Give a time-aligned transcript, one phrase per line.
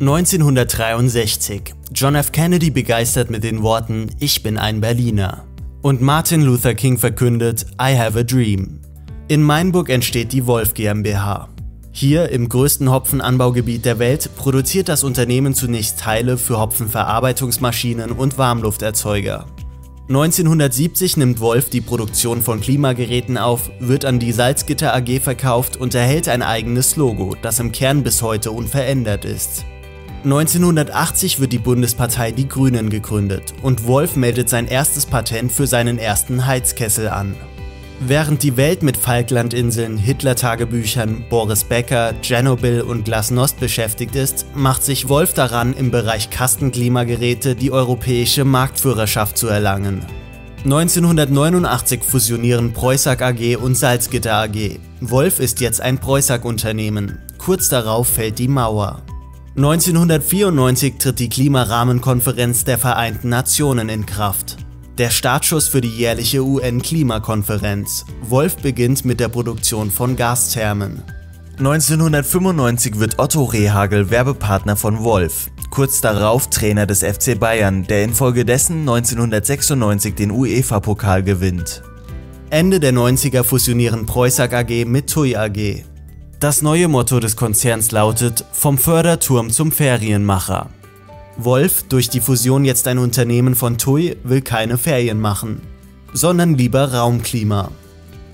[0.00, 1.74] 1963.
[1.92, 2.30] John F.
[2.30, 5.44] Kennedy begeistert mit den Worten Ich bin ein Berliner.
[5.82, 8.78] Und Martin Luther King verkündet I have a dream.
[9.26, 11.48] In Mainburg entsteht die Wolf GmbH.
[11.90, 19.46] Hier im größten Hopfenanbaugebiet der Welt produziert das Unternehmen zunächst Teile für Hopfenverarbeitungsmaschinen und Warmlufterzeuger.
[20.06, 25.96] 1970 nimmt Wolf die Produktion von Klimageräten auf, wird an die Salzgitter AG verkauft und
[25.96, 29.64] erhält ein eigenes Logo, das im Kern bis heute unverändert ist.
[30.30, 35.98] 1980 wird die Bundespartei Die Grünen gegründet und Wolf meldet sein erstes Patent für seinen
[35.98, 37.34] ersten Heizkessel an.
[38.00, 45.08] Während die Welt mit Falklandinseln, Hitler-Tagebüchern, Boris Becker, Tschernobyl und Glasnost beschäftigt ist, macht sich
[45.08, 50.04] Wolf daran, im Bereich Kastenklimageräte die europäische Marktführerschaft zu erlangen.
[50.64, 54.78] 1989 fusionieren Preußag AG und Salzgitter AG.
[55.00, 57.18] Wolf ist jetzt ein Preußag-Unternehmen.
[57.38, 59.02] Kurz darauf fällt die Mauer.
[59.58, 64.56] 1994 tritt die Klimarahmenkonferenz der Vereinten Nationen in Kraft.
[64.98, 68.06] Der Startschuss für die jährliche UN-Klimakonferenz.
[68.22, 71.02] Wolf beginnt mit der Produktion von Gasthermen.
[71.58, 78.82] 1995 wird Otto Rehagel Werbepartner von Wolf, kurz darauf Trainer des FC Bayern, der infolgedessen
[78.82, 81.82] 1996 den UEFA-Pokal gewinnt.
[82.50, 85.82] Ende der 90er fusionieren Preußag AG mit TUI AG.
[86.40, 90.68] Das neue Motto des Konzerns lautet Vom Förderturm zum Ferienmacher.
[91.36, 95.60] Wolf, durch die Fusion jetzt ein Unternehmen von TUI, will keine Ferien machen,
[96.12, 97.72] sondern lieber Raumklima.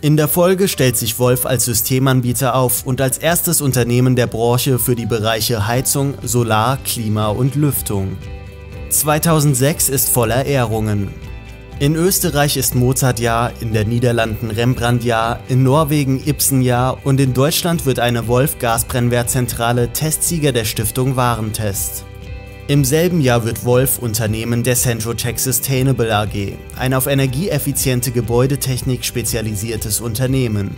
[0.00, 4.80] In der Folge stellt sich Wolf als Systemanbieter auf und als erstes Unternehmen der Branche
[4.80, 8.16] für die Bereiche Heizung, Solar, Klima und Lüftung.
[8.90, 11.14] 2006 ist voller Ehrungen.
[11.82, 17.98] In Österreich ist Mozartjahr, in den Niederlanden Rembrandtjahr, in Norwegen Ibsenjahr und in Deutschland wird
[17.98, 22.04] eine Wolf-Gasbrennwertzentrale Testsieger der Stiftung Warentest.
[22.68, 30.00] Im selben Jahr wird Wolf Unternehmen der Centrotech Sustainable AG, ein auf energieeffiziente Gebäudetechnik spezialisiertes
[30.00, 30.76] Unternehmen.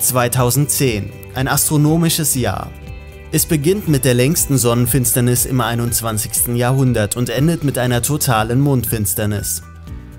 [0.00, 2.68] 2010, ein astronomisches Jahr.
[3.30, 6.56] Es beginnt mit der längsten Sonnenfinsternis im 21.
[6.56, 9.62] Jahrhundert und endet mit einer totalen Mondfinsternis.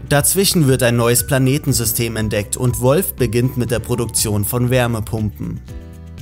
[0.09, 5.62] Dazwischen wird ein neues Planetensystem entdeckt und Wolf beginnt mit der Produktion von Wärmepumpen.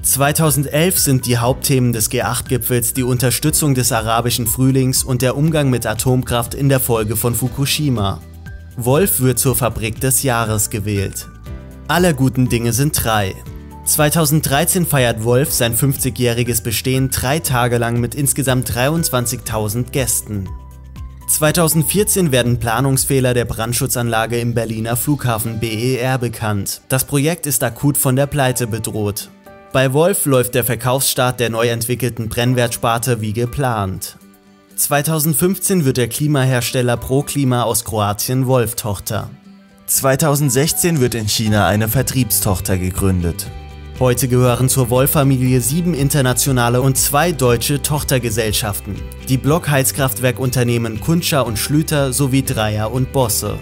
[0.04, 5.86] 2011 sind die Hauptthemen des G8-Gipfels die Unterstützung des arabischen Frühlings und der Umgang mit
[5.86, 8.20] Atomkraft in der Folge von Fukushima.
[8.78, 11.28] Wolf wird zur Fabrik des Jahres gewählt.
[11.88, 13.36] Alle guten Dinge sind drei.
[13.86, 20.48] 2013 feiert Wolf sein 50-jähriges Bestehen drei Tage lang mit insgesamt 23.000 Gästen.
[21.32, 26.82] 2014 werden Planungsfehler der Brandschutzanlage im Berliner Flughafen BER bekannt.
[26.90, 29.30] Das Projekt ist akut von der Pleite bedroht.
[29.72, 34.18] Bei Wolf läuft der Verkaufsstart der neu entwickelten Brennwertsparte wie geplant.
[34.76, 39.30] 2015 wird der Klimahersteller ProKlima aus Kroatien Wolf Tochter.
[39.86, 43.48] 2016 wird in China eine Vertriebstochter gegründet.
[44.02, 48.96] Heute gehören zur Wolf-Familie sieben internationale und zwei deutsche Tochtergesellschaften,
[49.30, 53.60] die Blockheizkraftwerkunternehmen Kuntscher und Schlüter sowie Dreier und Bosse.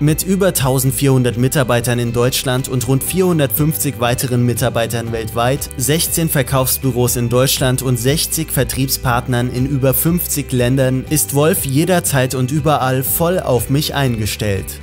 [0.00, 7.28] Mit über 1400 Mitarbeitern in Deutschland und rund 450 weiteren Mitarbeitern weltweit, 16 Verkaufsbüros in
[7.28, 13.70] Deutschland und 60 Vertriebspartnern in über 50 Ländern ist Wolf jederzeit und überall voll auf
[13.70, 14.80] mich eingestellt.